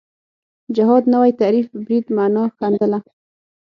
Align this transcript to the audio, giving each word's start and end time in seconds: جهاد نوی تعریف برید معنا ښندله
جهاد 0.75 1.03
نوی 1.13 1.31
تعریف 1.41 1.67
برید 1.81 2.05
معنا 2.15 2.43
ښندله 2.57 2.99